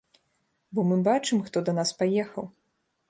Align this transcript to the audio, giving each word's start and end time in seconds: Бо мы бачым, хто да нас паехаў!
Бо 0.73 0.85
мы 0.91 0.97
бачым, 1.09 1.43
хто 1.49 1.57
да 1.67 1.77
нас 1.81 1.89
паехаў! 2.01 2.45